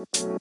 [0.00, 0.40] What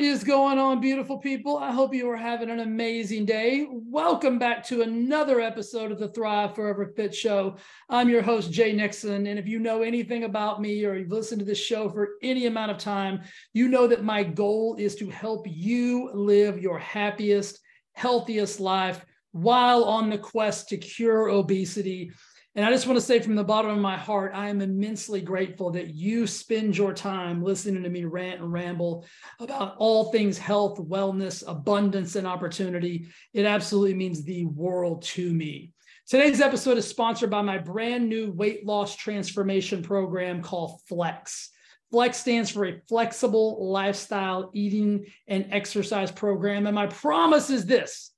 [0.00, 1.58] is going on, beautiful people?
[1.58, 3.66] I hope you are having an amazing day.
[3.68, 7.56] Welcome back to another episode of the Thrive Forever Fit Show.
[7.88, 9.26] I'm your host, Jay Nixon.
[9.26, 12.46] And if you know anything about me or you've listened to this show for any
[12.46, 13.22] amount of time,
[13.54, 17.58] you know that my goal is to help you live your happiest,
[17.94, 22.12] healthiest life while on the quest to cure obesity
[22.54, 25.22] and I just want to say from the bottom of my heart, I am immensely
[25.22, 29.06] grateful that you spend your time listening to me rant and ramble
[29.40, 33.06] about all things health, wellness, abundance, and opportunity.
[33.32, 35.72] It absolutely means the world to me.
[36.06, 41.48] Today's episode is sponsored by my brand new weight loss transformation program called Flex.
[41.90, 46.66] Flex stands for a flexible lifestyle eating and exercise program.
[46.66, 48.11] And my promise is this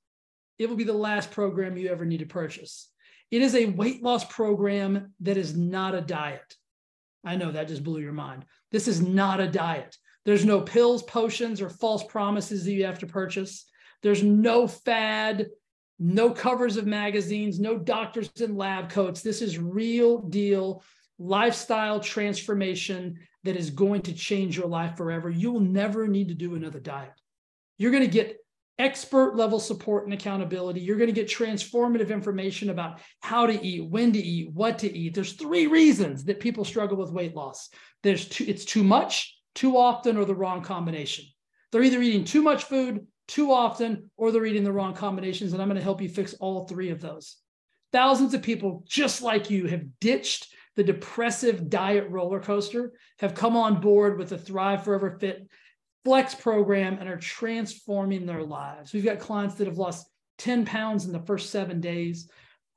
[0.58, 2.88] it will be the last program you ever need to purchase.
[3.30, 6.54] It is a weight loss program that is not a diet.
[7.24, 8.44] I know that just blew your mind.
[8.70, 9.96] This is not a diet.
[10.24, 13.66] There's no pills, potions, or false promises that you have to purchase.
[14.02, 15.48] There's no fad,
[15.98, 19.22] no covers of magazines, no doctors in lab coats.
[19.22, 20.82] This is real deal
[21.18, 25.30] lifestyle transformation that is going to change your life forever.
[25.30, 27.12] You will never need to do another diet.
[27.78, 28.38] You're going to get
[28.78, 30.80] expert level support and accountability.
[30.80, 34.92] You're going to get transformative information about how to eat, when to eat, what to
[34.92, 35.14] eat.
[35.14, 37.68] There's three reasons that people struggle with weight loss.
[38.02, 41.24] There's too, it's too much, too often, or the wrong combination.
[41.70, 45.52] They're either eating too much food, too often, or they're eating the wrong combinations.
[45.52, 47.36] And I'm going to help you fix all three of those.
[47.92, 53.56] Thousands of people just like you have ditched the depressive diet roller coaster, have come
[53.56, 55.48] on board with the Thrive Forever Fit
[56.04, 58.92] flex program and are transforming their lives.
[58.92, 60.06] We've got clients that have lost
[60.38, 62.28] 10 pounds in the first seven days,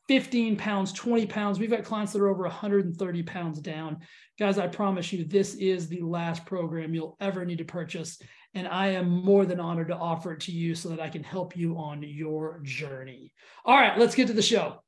[0.07, 1.59] 15 pounds, 20 pounds.
[1.59, 3.97] We've got clients that are over 130 pounds down.
[4.39, 8.21] Guys, I promise you, this is the last program you'll ever need to purchase.
[8.53, 11.23] And I am more than honored to offer it to you so that I can
[11.23, 13.33] help you on your journey.
[13.65, 14.81] All right, let's get to the show.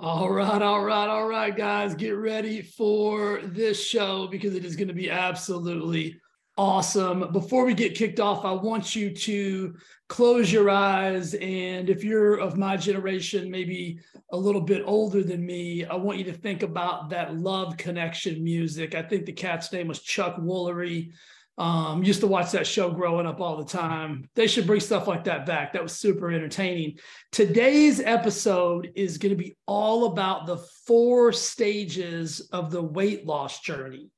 [0.00, 4.76] All right, all right, all right, guys, get ready for this show because it is
[4.76, 6.20] going to be absolutely
[6.56, 7.32] awesome.
[7.32, 9.74] Before we get kicked off, I want you to
[10.08, 11.34] close your eyes.
[11.34, 13.98] And if you're of my generation, maybe
[14.30, 18.44] a little bit older than me, I want you to think about that love connection
[18.44, 18.94] music.
[18.94, 21.10] I think the cat's name was Chuck Woolery.
[21.58, 24.30] Um, used to watch that show growing up all the time.
[24.36, 25.72] They should bring stuff like that back.
[25.72, 26.98] That was super entertaining.
[27.32, 33.58] Today's episode is going to be all about the four stages of the weight loss
[33.58, 34.08] journey.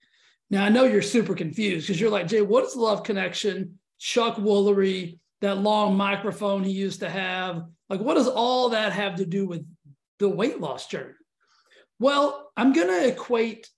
[0.51, 3.79] Now, I know you're super confused because you're like, Jay, what is Love Connection?
[3.99, 7.65] Chuck Woolery, that long microphone he used to have.
[7.89, 9.65] Like, what does all that have to do with
[10.19, 11.15] the weight loss journey?
[11.99, 13.69] Well, I'm going to equate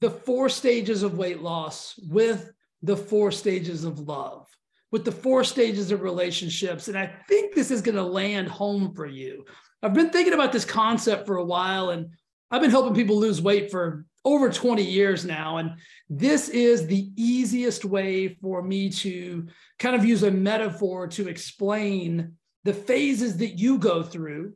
[0.00, 4.46] the four stages of weight loss with the four stages of love,
[4.92, 6.88] with the four stages of relationships.
[6.88, 9.44] And I think this is going to land home for you.
[9.82, 12.10] I've been thinking about this concept for a while, and
[12.50, 15.58] I've been helping people lose weight for over 20 years now.
[15.58, 15.72] And
[16.08, 19.46] this is the easiest way for me to
[19.78, 24.54] kind of use a metaphor to explain the phases that you go through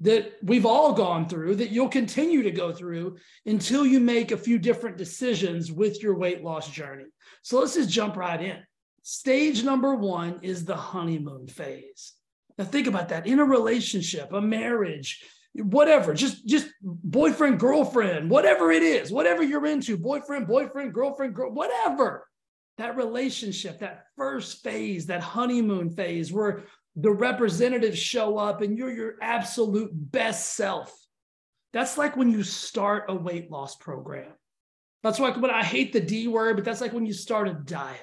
[0.00, 4.36] that we've all gone through, that you'll continue to go through until you make a
[4.36, 7.04] few different decisions with your weight loss journey.
[7.42, 8.58] So let's just jump right in.
[9.02, 12.14] Stage number one is the honeymoon phase.
[12.58, 15.22] Now think about that in a relationship, a marriage,
[15.54, 21.52] whatever, just just boyfriend, girlfriend, whatever it is, whatever you're into, boyfriend, boyfriend, girlfriend, girl,
[21.52, 22.26] whatever.
[22.78, 26.64] That relationship, that first phase, that honeymoon phase where
[26.96, 30.94] the representatives show up and you're your absolute best self.
[31.72, 34.32] That's like when you start a weight loss program.
[35.02, 37.54] That's like when I hate the D word, but that's like when you start a
[37.54, 38.00] diet.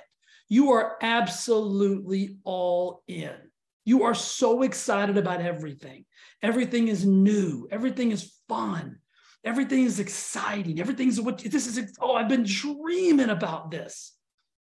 [0.49, 3.35] You are absolutely all in.
[3.83, 6.05] You are so excited about everything.
[6.41, 7.67] Everything is new.
[7.71, 8.97] Everything is fun.
[9.43, 10.79] Everything is exciting.
[10.79, 11.97] Everything's what this is.
[11.99, 14.13] Oh, I've been dreaming about this.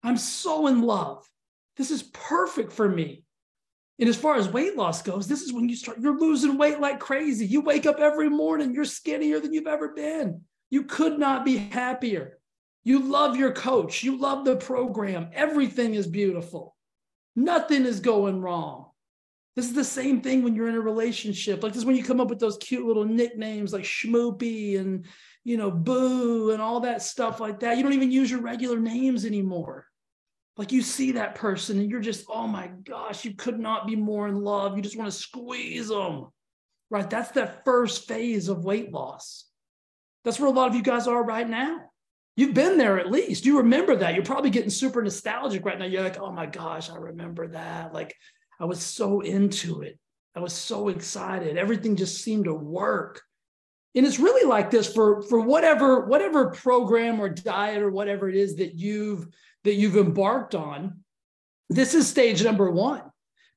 [0.02, 1.24] I'm so in love.
[1.76, 3.24] This is perfect for me.
[3.98, 6.81] And as far as weight loss goes, this is when you start, you're losing weight
[6.81, 7.46] like crazy.
[7.46, 10.43] You wake up every morning, you're skinnier than you've ever been.
[10.69, 12.38] You could not be happier.
[12.84, 15.31] You love your coach, you love the program.
[15.32, 16.76] Everything is beautiful,
[17.34, 18.90] nothing is going wrong.
[19.56, 21.62] This is the same thing when you're in a relationship.
[21.62, 25.06] Like this when you come up with those cute little nicknames like Schmoopy and
[25.44, 27.78] you know Boo and all that stuff like that.
[27.78, 29.85] You don't even use your regular names anymore.
[30.56, 33.97] Like you see that person and you're just, oh my gosh, you could not be
[33.97, 34.76] more in love.
[34.76, 36.26] You just want to squeeze them,
[36.91, 37.08] right?
[37.08, 39.44] That's that first phase of weight loss.
[40.25, 41.81] That's where a lot of you guys are right now.
[42.37, 43.47] You've been there at least.
[43.47, 44.14] You remember that.
[44.14, 45.87] You're probably getting super nostalgic right now.
[45.87, 47.94] You're like, oh my gosh, I remember that.
[47.94, 48.14] Like
[48.61, 49.99] I was so into it.
[50.35, 51.56] I was so excited.
[51.56, 53.23] Everything just seemed to work.
[53.96, 58.37] And it's really like this for, for whatever, whatever program or diet or whatever it
[58.37, 59.26] is that you've
[59.64, 61.00] that you've embarked on.
[61.69, 63.02] This is stage number one.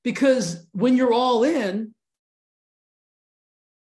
[0.04, 1.94] Because when you're all in,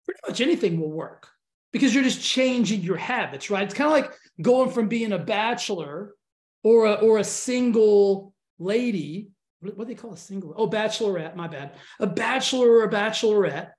[0.06, 1.30] pretty much anything will work
[1.72, 3.63] because you're just changing your habits, right?
[3.63, 4.12] It's kind of like
[4.42, 6.16] going from being a bachelor
[6.63, 9.30] or a, or a single lady
[9.62, 10.54] what, do they call a single?
[10.56, 11.72] Oh, bachelorette, my bad.
[12.00, 13.72] A bachelor or a bachelorette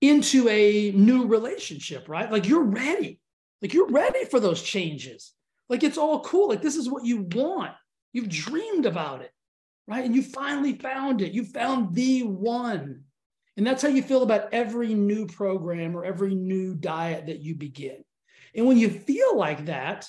[0.00, 2.30] into a new relationship, right?
[2.30, 3.20] Like you're ready.
[3.60, 5.32] Like you're ready for those changes.
[5.68, 6.48] Like it's all cool.
[6.48, 7.72] Like this is what you want.
[8.12, 9.32] You've dreamed about it,
[9.86, 10.04] right?
[10.04, 11.32] And you finally found it.
[11.32, 13.02] You found the one.
[13.56, 17.56] And that's how you feel about every new program or every new diet that you
[17.56, 18.04] begin.
[18.54, 20.08] And when you feel like that,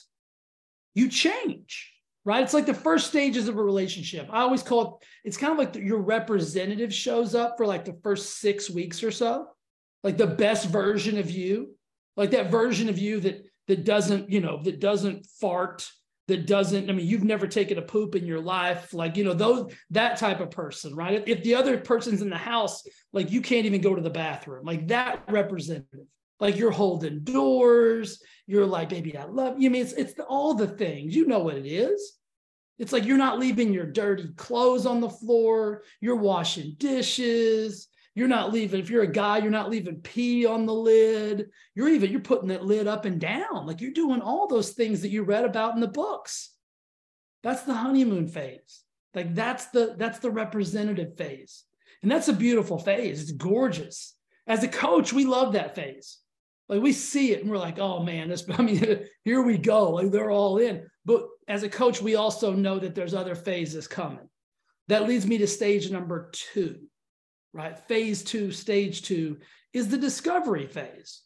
[0.94, 1.92] you change
[2.26, 2.44] right?
[2.44, 4.28] It's like the first stages of a relationship.
[4.32, 7.98] I always call it, it's kind of like your representative shows up for like the
[8.04, 9.48] first six weeks or so,
[10.04, 11.76] like the best version of you,
[12.16, 15.88] like that version of you that that doesn't, you know, that doesn't fart,
[16.28, 19.34] that doesn't, I mean, you've never taken a poop in your life, like, you know,
[19.34, 21.24] those that type of person, right?
[21.28, 24.66] If the other person's in the house, like you can't even go to the bathroom,
[24.66, 26.08] like that representative.
[26.40, 29.70] Like you're holding doors, you're like, baby, I love you.
[29.70, 31.14] I mean, it's it's all the things.
[31.16, 32.18] You know what it is.
[32.78, 35.84] It's like you're not leaving your dirty clothes on the floor.
[36.00, 37.90] You're washing dishes.
[38.20, 41.52] You're not leaving, if you're a guy, you're not leaving pee on the lid.
[41.74, 43.66] You're even, you're putting that lid up and down.
[43.66, 46.52] Like you're doing all those things that you read about in the books.
[47.44, 48.84] That's the honeymoon phase.
[49.16, 51.64] Like that's the that's the representative phase.
[52.02, 53.22] And that's a beautiful phase.
[53.22, 54.18] It's gorgeous.
[54.46, 56.18] As a coach, we love that phase.
[56.68, 59.92] Like we see it and we're like, oh man, this, I mean, here we go.
[59.92, 60.86] Like they're all in.
[61.06, 64.28] But as a coach, we also know that there's other phases coming.
[64.90, 66.80] That leads me to stage number two,
[67.54, 67.80] right?
[67.88, 69.38] Phase two, stage two
[69.74, 71.22] is the discovery phase.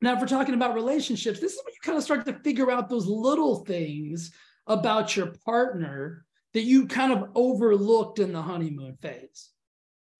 [0.00, 2.70] Now, if we're talking about relationships, this is when you kind of start to figure
[2.70, 4.32] out those little things
[4.66, 6.24] about your partner
[6.54, 9.50] that you kind of overlooked in the honeymoon phase.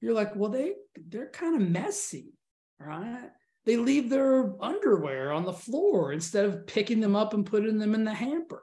[0.00, 0.74] You're like, well, they
[1.08, 2.34] they're kind of messy,
[2.78, 3.30] right?
[3.68, 7.94] they leave their underwear on the floor instead of picking them up and putting them
[7.94, 8.62] in the hamper.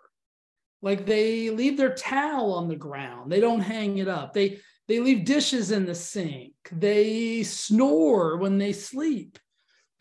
[0.81, 3.31] Like they leave their towel on the ground.
[3.31, 4.33] They don't hang it up.
[4.33, 6.53] They they leave dishes in the sink.
[6.71, 9.39] They snore when they sleep.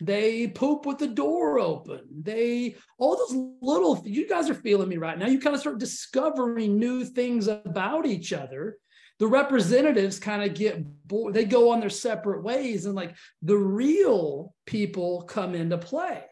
[0.01, 2.01] They poop with the door open.
[2.21, 5.27] They all those little you guys are feeling me right now.
[5.27, 8.77] You kind of start discovering new things about each other
[9.17, 11.33] the representatives kind of get bored.
[11.33, 16.23] They go on their separate ways, and like the real people come into play.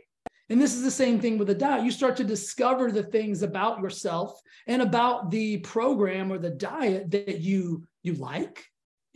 [0.50, 1.86] And this is the same thing with the diet.
[1.86, 7.12] You start to discover the things about yourself and about the program or the diet
[7.12, 8.66] that you you like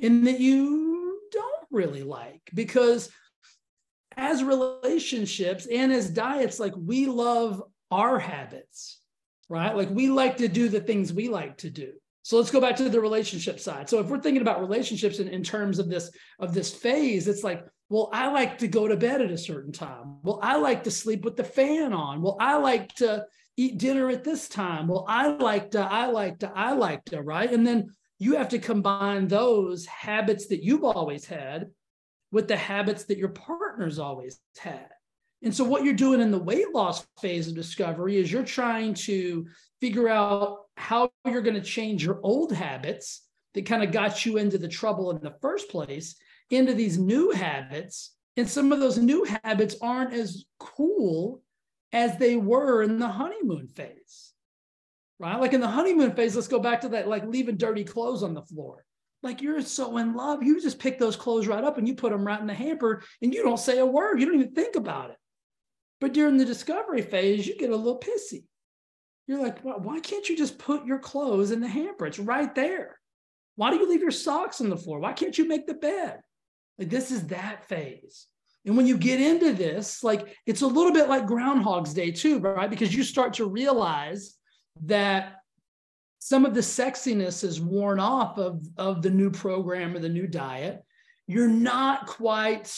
[0.01, 3.09] and that you don't really like because
[4.15, 7.61] as relationships and as diets like we love
[7.91, 8.99] our habits
[9.49, 11.93] right like we like to do the things we like to do
[12.27, 13.87] so let's go back to the relationship side.
[13.89, 17.41] So if we're thinking about relationships in, in terms of this of this phase, it's
[17.41, 20.17] like, well, I like to go to bed at a certain time.
[20.23, 22.21] Well, I like to sleep with the fan on.
[22.21, 24.89] Well, I like to eat dinner at this time.
[24.89, 27.49] Well, I like to, I like to, I like to, right?
[27.49, 31.71] And then you have to combine those habits that you've always had
[32.31, 34.89] with the habits that your partner's always had.
[35.43, 38.95] And so, what you're doing in the weight loss phase of discovery is you're trying
[38.95, 39.45] to
[39.79, 44.37] figure out how you're going to change your old habits that kind of got you
[44.37, 46.15] into the trouble in the first place
[46.49, 48.15] into these new habits.
[48.35, 51.41] And some of those new habits aren't as cool
[51.91, 54.33] as they were in the honeymoon phase,
[55.19, 55.39] right?
[55.39, 58.33] Like in the honeymoon phase, let's go back to that, like leaving dirty clothes on
[58.33, 58.83] the floor.
[59.23, 62.11] Like you're so in love, you just pick those clothes right up and you put
[62.11, 64.19] them right in the hamper and you don't say a word.
[64.19, 65.17] You don't even think about it.
[65.99, 68.43] But during the discovery phase, you get a little pissy.
[69.25, 72.05] You're like, well, why can't you just put your clothes in the hamper?
[72.05, 72.99] It's right there.
[73.55, 74.99] Why do you leave your socks on the floor?
[74.99, 76.21] Why can't you make the bed?
[76.77, 78.27] Like, this is that phase.
[78.65, 82.39] And when you get into this, like, it's a little bit like Groundhog's Day, too,
[82.39, 82.69] right?
[82.69, 84.35] Because you start to realize
[84.85, 85.35] that
[86.19, 90.27] some of the sexiness is worn off of, of the new program or the new
[90.27, 90.83] diet.
[91.27, 92.73] You're not quite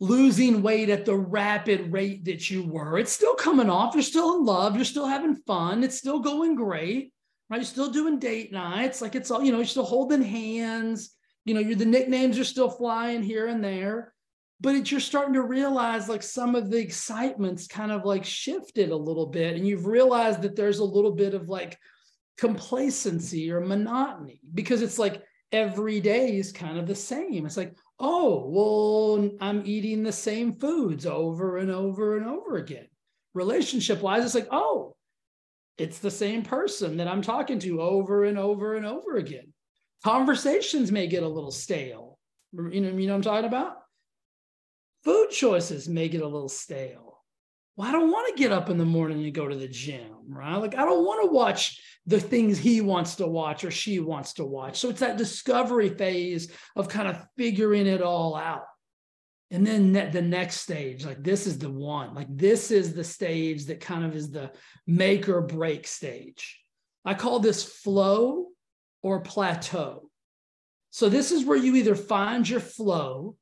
[0.00, 2.98] losing weight at the rapid rate that you were.
[2.98, 3.94] It's still coming off.
[3.94, 4.76] You're still in love.
[4.76, 5.82] You're still having fun.
[5.82, 7.12] It's still going great.
[7.50, 7.56] right?
[7.56, 9.02] You're still doing date nights.
[9.02, 11.10] Like it's all, you know, you're still holding hands.
[11.44, 14.12] You know, you're the nicknames are still flying here and there.
[14.60, 18.90] But it, you're starting to realize like some of the excitement's kind of like shifted
[18.90, 19.56] a little bit.
[19.56, 21.78] And you've realized that there's a little bit of like
[22.36, 25.22] complacency or monotony because it's like
[25.52, 27.46] every day is kind of the same.
[27.46, 32.86] It's like, oh, well, I'm eating the same foods over and over and over again.
[33.34, 34.96] Relationship wise, it's like, oh,
[35.76, 39.52] it's the same person that I'm talking to over and over and over again.
[40.04, 42.18] Conversations may get a little stale.
[42.52, 43.77] You know, you know what I'm talking about?
[45.08, 47.22] Food choices may get a little stale.
[47.76, 50.12] Well, I don't want to get up in the morning and go to the gym,
[50.28, 50.56] right?
[50.56, 54.34] Like, I don't want to watch the things he wants to watch or she wants
[54.34, 54.78] to watch.
[54.78, 58.66] So it's that discovery phase of kind of figuring it all out.
[59.50, 63.64] And then the next stage, like this is the one, like this is the stage
[63.64, 64.52] that kind of is the
[64.86, 66.60] make or break stage.
[67.06, 68.48] I call this flow
[69.02, 70.10] or plateau.
[70.90, 73.36] So this is where you either find your flow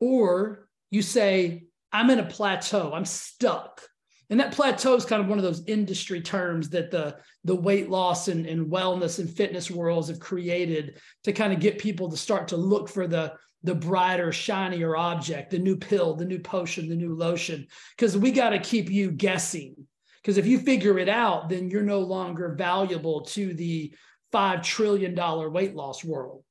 [0.00, 3.82] or you say, I'm in a plateau, I'm stuck.
[4.30, 7.88] And that plateau is kind of one of those industry terms that the, the weight
[7.88, 12.16] loss and, and wellness and fitness worlds have created to kind of get people to
[12.16, 16.88] start to look for the, the brighter, shinier object, the new pill, the new potion,
[16.88, 17.66] the new lotion,
[17.96, 19.74] because we got to keep you guessing.
[20.22, 23.94] Because if you figure it out, then you're no longer valuable to the
[24.32, 25.14] $5 trillion
[25.52, 26.44] weight loss world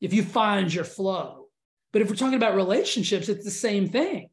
[0.00, 1.45] if you find your flow.
[1.96, 4.28] But if we're talking about relationships, it's the same thing,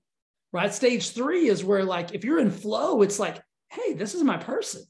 [0.52, 0.74] right?
[0.74, 4.36] Stage three is where, like, if you're in flow, it's like, hey, this is my
[4.36, 4.82] person.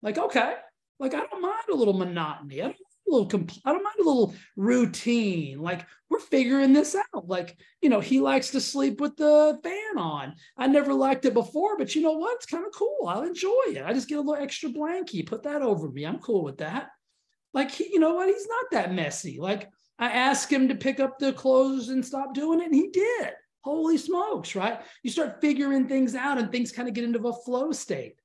[0.00, 0.54] Like, okay,
[0.98, 2.62] like, I don't mind a little monotony.
[2.62, 5.60] I don't little compl- I don't mind a little routine.
[5.60, 7.28] Like we're figuring this out.
[7.28, 10.34] Like, you know, he likes to sleep with the fan on.
[10.56, 12.36] I never liked it before, but you know what?
[12.36, 13.08] It's kind of cool.
[13.08, 13.84] I'll enjoy it.
[13.84, 16.04] I just get a little extra blankie, put that over me.
[16.04, 16.88] I'm cool with that.
[17.52, 18.30] Like, he, you know what?
[18.30, 19.38] He's not that messy.
[19.38, 19.68] Like
[19.98, 23.30] I asked him to pick up the clothes and stop doing it, and he did.
[23.62, 24.80] Holy smokes, right?
[25.02, 28.16] You start figuring things out and things kind of get into a flow state.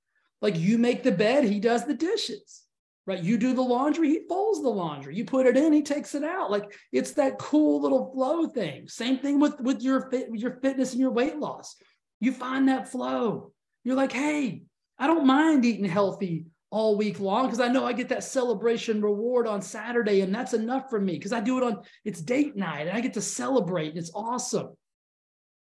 [0.41, 2.63] Like you make the bed, he does the dishes
[3.07, 3.23] right?
[3.23, 5.15] You do the laundry, he folds the laundry.
[5.15, 6.51] You put it in, he takes it out.
[6.51, 8.87] Like it's that cool little flow thing.
[8.87, 11.75] Same thing with with your fit, your fitness and your weight loss.
[12.19, 13.53] You find that flow.
[13.83, 14.63] You're like, hey,
[14.99, 19.01] I don't mind eating healthy all week long because I know I get that celebration
[19.01, 22.55] reward on Saturday, and that's enough for me because I do it on it's date
[22.55, 24.75] night and I get to celebrate and it's awesome.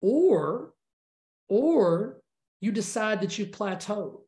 [0.01, 0.73] Or,
[1.49, 2.21] or
[2.61, 4.23] you decide that you plateaued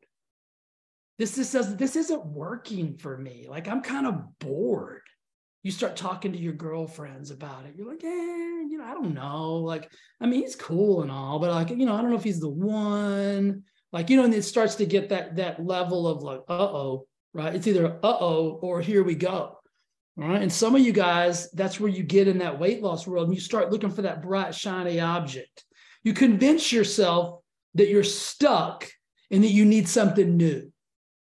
[1.17, 3.47] this this does this isn't working for me.
[3.49, 5.01] Like I'm kind of bored.
[5.63, 7.73] You start talking to your girlfriends about it.
[7.75, 9.55] You're like, eh, you know, I don't know.
[9.55, 9.91] Like,
[10.21, 12.39] I mean, he's cool and all, but like, you know, I don't know if he's
[12.39, 13.63] the one.
[13.91, 17.55] Like, you know, and it starts to get that that level of like, uh-oh, right?
[17.55, 19.57] It's either uh-oh or here we go.
[20.17, 20.41] All right.
[20.41, 23.35] And some of you guys, that's where you get in that weight loss world and
[23.35, 25.65] you start looking for that bright, shiny object.
[26.03, 27.41] You convince yourself
[27.73, 28.87] that you're stuck
[29.29, 30.71] and that you need something new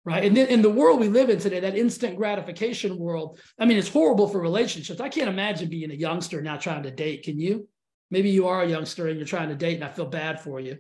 [0.04, 0.24] right?
[0.24, 3.78] And then in the world we live in today, that instant gratification world, I mean,
[3.78, 5.00] it's horrible for relationships.
[5.00, 7.24] I can't imagine being a youngster now trying to date.
[7.24, 7.68] Can you?
[8.10, 10.60] Maybe you are a youngster and you're trying to date, and I feel bad for
[10.60, 10.78] you.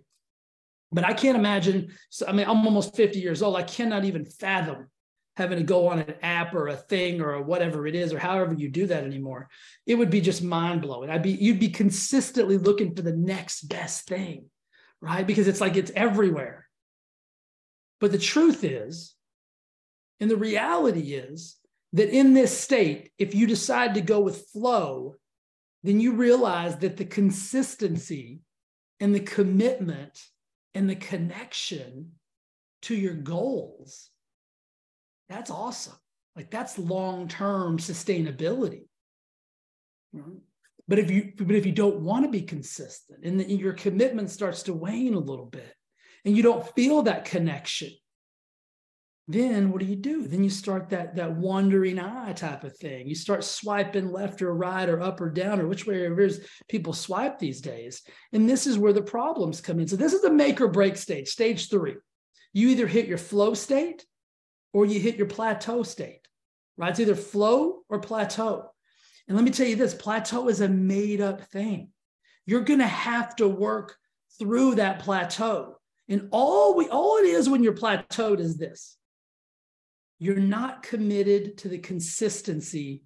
[0.91, 1.93] But I can't imagine.
[2.09, 3.55] So, I mean, I'm almost 50 years old.
[3.55, 4.87] I cannot even fathom
[5.37, 8.53] having to go on an app or a thing or whatever it is, or however
[8.53, 9.49] you do that anymore.
[9.85, 11.09] It would be just mind blowing.
[11.09, 14.45] I'd be, you'd be consistently looking for the next best thing,
[14.99, 15.25] right?
[15.25, 16.67] Because it's like it's everywhere.
[18.01, 19.15] But the truth is,
[20.19, 21.55] and the reality is
[21.93, 25.15] that in this state, if you decide to go with flow,
[25.83, 28.41] then you realize that the consistency
[28.99, 30.19] and the commitment
[30.73, 32.11] and the connection
[32.83, 34.09] to your goals,
[35.29, 35.97] that's awesome.
[36.35, 38.87] Like that's long-term sustainability.
[40.15, 40.37] Mm-hmm.
[40.87, 44.29] But if you but if you don't want to be consistent and the, your commitment
[44.29, 45.73] starts to wane a little bit,
[46.25, 47.91] and you don't feel that connection,
[49.27, 50.27] then what do you do?
[50.27, 53.07] Then you start that that wandering eye type of thing.
[53.07, 56.29] You start swiping left or right or up or down or which way ever
[56.67, 58.01] people swipe these days.
[58.33, 59.87] And this is where the problems come in.
[59.87, 61.95] So this is the make or break stage, stage three.
[62.53, 64.05] You either hit your flow state
[64.73, 66.27] or you hit your plateau state,
[66.77, 66.89] right?
[66.89, 68.71] It's either flow or plateau.
[69.27, 71.89] And let me tell you this plateau is a made up thing.
[72.45, 73.95] You're going to have to work
[74.39, 75.77] through that plateau.
[76.09, 78.97] And all we all it is when you're plateaued is this.
[80.21, 83.01] You're not committed to the consistency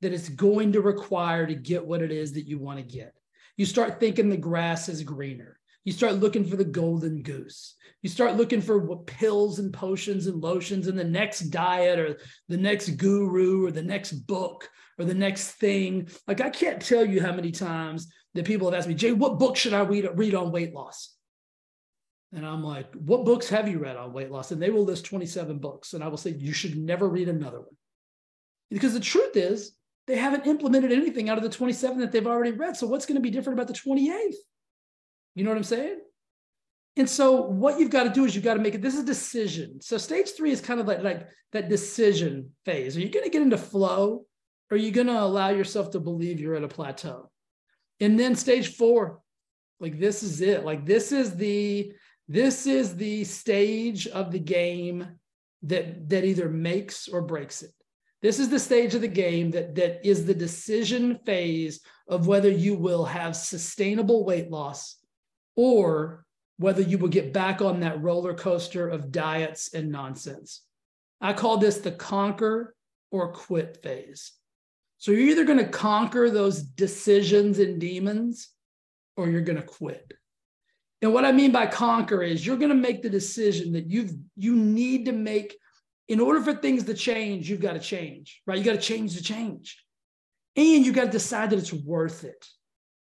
[0.00, 3.12] that it's going to require to get what it is that you want to get.
[3.58, 5.60] You start thinking the grass is greener.
[5.84, 7.74] You start looking for the golden goose.
[8.00, 12.16] You start looking for what pills and potions and lotions and the next diet or
[12.48, 14.66] the next guru or the next book
[14.98, 16.08] or the next thing.
[16.26, 19.38] Like I can't tell you how many times that people have asked me, Jay, what
[19.38, 21.15] book should I read, read on weight loss?
[22.36, 24.52] And I'm like, what books have you read on weight loss?
[24.52, 25.94] And they will list 27 books.
[25.94, 27.74] And I will say, you should never read another one.
[28.70, 29.72] Because the truth is,
[30.06, 32.76] they haven't implemented anything out of the 27 that they've already read.
[32.76, 34.34] So what's going to be different about the 28th?
[35.34, 35.98] You know what I'm saying?
[36.98, 38.82] And so what you've got to do is you've got to make it.
[38.82, 39.80] This is a decision.
[39.80, 42.98] So stage three is kind of like, like that decision phase.
[42.98, 44.26] Are you going to get into flow?
[44.70, 47.30] Or are you going to allow yourself to believe you're at a plateau?
[48.00, 49.20] And then stage four,
[49.80, 50.64] like this is it.
[50.64, 51.92] Like this is the
[52.28, 55.06] this is the stage of the game
[55.62, 57.72] that that either makes or breaks it.
[58.22, 62.50] This is the stage of the game that that is the decision phase of whether
[62.50, 64.96] you will have sustainable weight loss
[65.54, 66.24] or
[66.58, 70.62] whether you will get back on that roller coaster of diets and nonsense.
[71.20, 72.74] I call this the conquer
[73.10, 74.32] or quit phase.
[74.98, 78.48] So you're either going to conquer those decisions and demons
[79.16, 80.12] or you're going to quit.
[81.02, 84.12] And what I mean by conquer is you're going to make the decision that you've
[84.36, 85.56] you need to make
[86.08, 88.58] in order for things to change, you've got to change, right?
[88.58, 89.82] You got to change the change.
[90.54, 92.46] And you got to decide that it's worth it.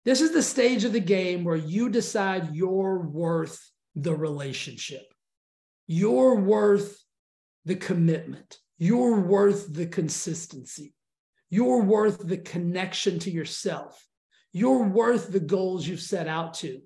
[0.06, 3.60] This is the stage of the game where you decide you're worth
[3.96, 5.06] the relationship.
[5.88, 7.02] You're worth
[7.66, 8.58] the commitment.
[8.78, 10.94] You're worth the consistency.
[11.50, 14.04] You're worth the connection to yourself.
[14.52, 16.82] You're worth the goals you've set out to.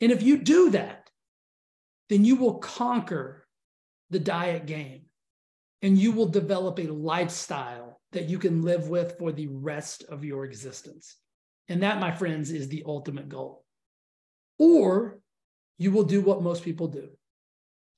[0.00, 1.10] And if you do that,
[2.08, 3.46] then you will conquer
[4.10, 5.02] the diet game
[5.82, 10.24] and you will develop a lifestyle that you can live with for the rest of
[10.24, 11.16] your existence.
[11.68, 13.64] And that, my friends, is the ultimate goal.
[14.58, 15.20] Or
[15.78, 17.08] you will do what most people do,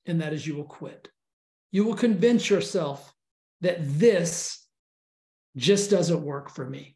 [0.05, 1.09] and that is you will quit.
[1.71, 3.13] You will convince yourself
[3.61, 4.65] that this
[5.57, 6.95] just doesn't work for me.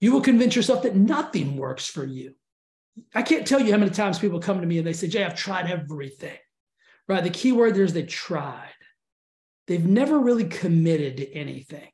[0.00, 2.34] You will convince yourself that nothing works for you.
[3.14, 5.24] I can't tell you how many times people come to me and they say, Jay,
[5.24, 6.38] I've tried everything.
[7.08, 7.22] Right.
[7.22, 8.70] The key word there is they tried.
[9.66, 11.88] They've never really committed to anything.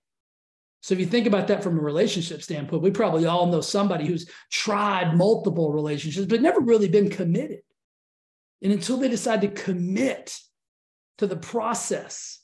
[0.83, 4.07] So if you think about that from a relationship standpoint, we probably all know somebody
[4.07, 7.61] who's tried multiple relationships, but never really been committed.
[8.63, 10.39] And until they decide to commit
[11.19, 12.41] to the process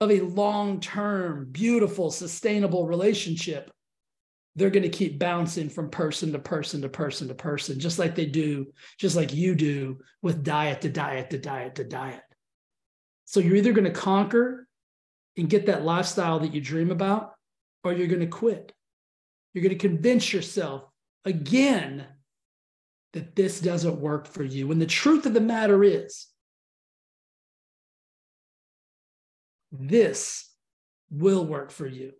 [0.00, 3.70] of a long term, beautiful, sustainable relationship,
[4.56, 8.14] they're going to keep bouncing from person to person to person to person, just like
[8.14, 8.66] they do,
[8.98, 12.22] just like you do with diet to diet to diet to diet.
[13.26, 14.66] So you're either going to conquer
[15.36, 17.34] and get that lifestyle that you dream about,
[17.84, 18.72] or you're going to quit.
[19.52, 20.84] You're going to convince yourself
[21.26, 22.06] again
[23.12, 24.66] that this doesn't work for you.
[24.68, 26.28] When the truth of the matter is,
[29.70, 30.50] this
[31.10, 32.12] will work for you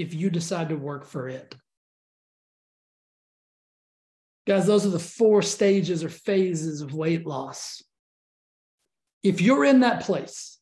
[0.00, 1.54] if you decide to work for it.
[4.46, 7.82] Guys, those are the four stages or phases of weight loss.
[9.22, 10.58] If you're in that place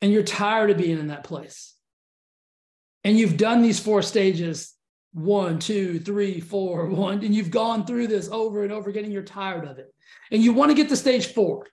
[0.00, 1.74] and you're tired of being in that place,
[3.04, 4.74] and you've done these four stages
[5.12, 9.12] one, two, three, four, one, and you've gone through this over and over again, and
[9.12, 9.92] you're tired of it,
[10.30, 11.66] and you want to get to stage four,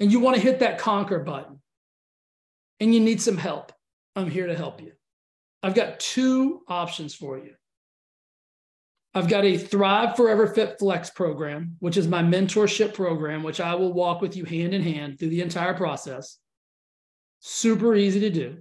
[0.00, 1.60] and you want to hit that conquer button,
[2.80, 3.72] and you need some help,
[4.14, 4.92] I'm here to help you.
[5.64, 7.54] I've got two options for you.
[9.14, 13.74] I've got a Thrive Forever Fit Flex program, which is my mentorship program, which I
[13.74, 16.36] will walk with you hand in hand through the entire process.
[17.40, 18.58] Super easy to do.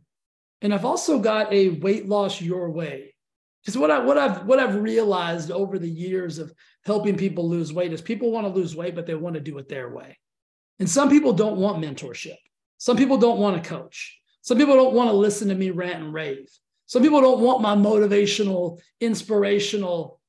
[0.61, 3.13] And I've also got a weight loss your way.
[3.61, 6.53] Because what I what I've what I've realized over the years of
[6.85, 9.57] helping people lose weight is people want to lose weight, but they want to do
[9.57, 10.17] it their way.
[10.79, 12.37] And some people don't want mentorship.
[12.77, 14.17] Some people don't want a coach.
[14.41, 16.47] Some people don't want to listen to me rant and rave.
[16.85, 20.19] Some people don't want my motivational, inspirational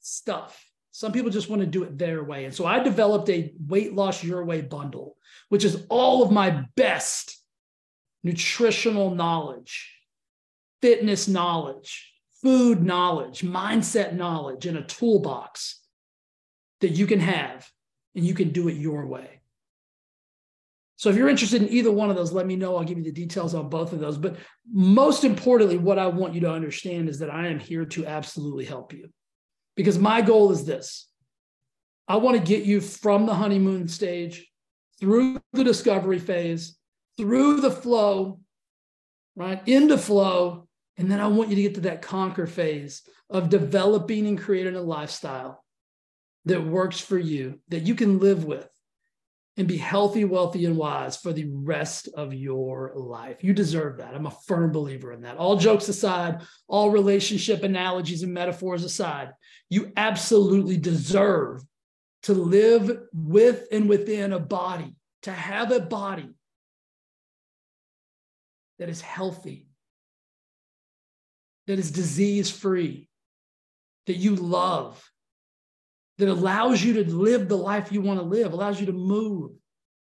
[0.00, 0.64] stuff.
[0.90, 2.44] Some people just want to do it their way.
[2.44, 5.16] And so I developed a weight loss your way bundle,
[5.48, 7.38] which is all of my best
[8.24, 9.94] nutritional knowledge,
[10.82, 15.80] fitness knowledge, food knowledge, mindset knowledge in a toolbox
[16.80, 17.68] that you can have
[18.14, 19.37] and you can do it your way.
[20.98, 22.76] So if you're interested in either one of those, let me know.
[22.76, 24.18] I'll give you the details on both of those.
[24.18, 24.36] But
[24.68, 28.64] most importantly, what I want you to understand is that I am here to absolutely
[28.64, 29.08] help you.
[29.76, 31.08] Because my goal is this
[32.08, 34.44] I want to get you from the honeymoon stage
[34.98, 36.76] through the discovery phase,
[37.16, 38.40] through the flow,
[39.36, 39.62] right?
[39.68, 40.66] Into flow.
[40.96, 44.74] And then I want you to get to that conquer phase of developing and creating
[44.74, 45.64] a lifestyle
[46.46, 48.68] that works for you, that you can live with
[49.58, 53.42] and be healthy, wealthy, and wise for the rest of your life.
[53.42, 54.14] You deserve that.
[54.14, 55.36] I'm a firm believer in that.
[55.36, 59.32] All jokes aside, all relationship analogies and metaphors aside,
[59.68, 61.62] you absolutely deserve
[62.22, 66.30] to live with and within a body, to have a body
[68.78, 69.66] that is healthy,
[71.66, 73.08] that is disease free,
[74.06, 75.04] that you love,
[76.18, 79.52] that allows you to live the life you want to live, allows you to move,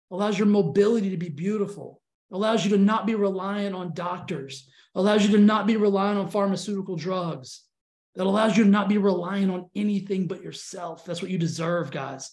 [0.09, 5.25] allows your mobility to be beautiful, allows you to not be reliant on doctors, allows
[5.25, 7.63] you to not be reliant on pharmaceutical drugs,
[8.15, 11.05] that allows you to not be reliant on anything but yourself.
[11.05, 12.31] That's what you deserve, guys.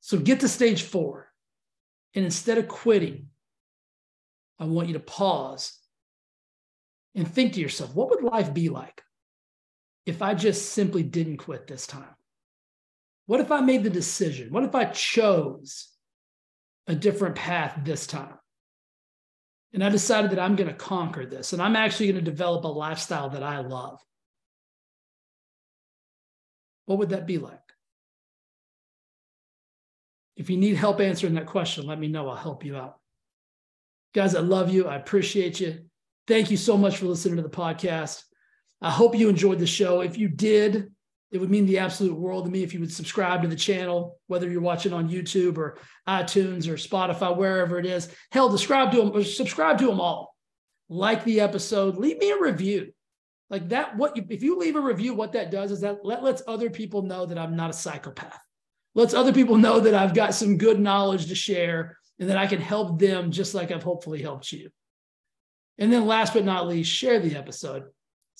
[0.00, 1.28] So get to stage four.
[2.14, 3.28] And instead of quitting,
[4.58, 5.78] I want you to pause
[7.14, 9.02] and think to yourself, what would life be like?
[10.06, 12.14] If I just simply didn't quit this time?
[13.26, 14.52] What if I made the decision?
[14.52, 15.88] What if I chose
[16.86, 18.34] a different path this time?
[19.72, 22.64] And I decided that I'm going to conquer this and I'm actually going to develop
[22.64, 24.00] a lifestyle that I love.
[26.86, 27.58] What would that be like?
[30.36, 32.28] If you need help answering that question, let me know.
[32.28, 32.98] I'll help you out.
[34.14, 34.86] Guys, I love you.
[34.86, 35.80] I appreciate you.
[36.26, 38.22] Thank you so much for listening to the podcast.
[38.82, 40.00] I hope you enjoyed the show.
[40.00, 40.90] If you did,
[41.30, 44.18] it would mean the absolute world to me if you would subscribe to the channel,
[44.26, 48.08] whether you're watching on YouTube or iTunes or Spotify, wherever it is.
[48.32, 50.36] Hell, subscribe to them or subscribe to them all.
[50.88, 52.92] Like the episode, leave me a review.
[53.48, 56.24] Like that, what you, if you leave a review, what that does is that let,
[56.24, 58.40] lets other people know that I'm not a psychopath.
[58.94, 62.46] Lets other people know that I've got some good knowledge to share and that I
[62.46, 64.70] can help them just like I've hopefully helped you.
[65.78, 67.84] And then last but not least, share the episode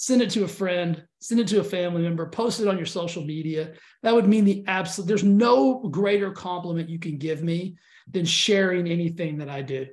[0.02, 2.86] send it to a friend, send it to a family member, post it on your
[2.86, 3.72] social media.
[4.02, 7.76] That would mean the absolute, there's no greater compliment you can give me
[8.10, 9.86] than sharing anything that I do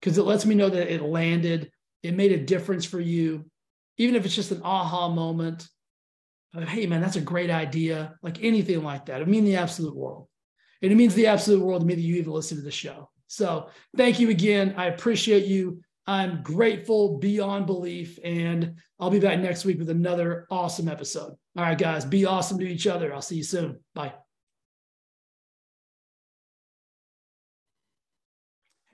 [0.00, 1.72] because it lets me know that it landed,
[2.04, 3.50] it made a difference for you,
[3.96, 5.68] even if it's just an aha moment.
[6.54, 8.14] hey, man, that's a great idea.
[8.22, 9.22] Like anything like that.
[9.22, 10.28] It means the absolute world.
[10.82, 13.10] And it means the absolute world to me that you even listen to the show.
[13.26, 14.74] So thank you again.
[14.76, 15.80] I appreciate you.
[16.08, 18.18] I'm grateful beyond belief.
[18.24, 21.36] And I'll be back next week with another awesome episode.
[21.54, 23.12] All right, guys, be awesome to each other.
[23.12, 23.78] I'll see you soon.
[23.94, 24.14] Bye.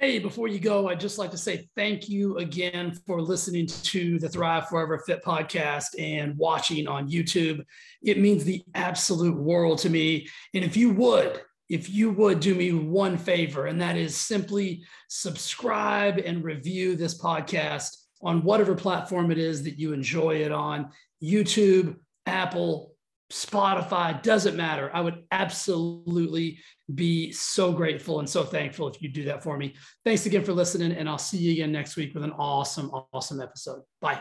[0.00, 4.18] Hey, before you go, I'd just like to say thank you again for listening to
[4.18, 7.64] the Thrive Forever Fit podcast and watching on YouTube.
[8.03, 10.27] It means the absolute world to me.
[10.53, 14.85] And if you would, if you would do me one favor, and that is simply
[15.09, 20.90] subscribe and review this podcast on whatever platform it is that you enjoy it on
[21.22, 21.96] YouTube,
[22.27, 22.94] Apple,
[23.33, 24.90] Spotify, doesn't matter.
[24.94, 26.59] I would absolutely
[26.94, 29.74] be so grateful and so thankful if you do that for me.
[30.05, 33.40] Thanks again for listening, and I'll see you again next week with an awesome, awesome
[33.40, 33.83] episode.
[34.00, 34.20] Bye.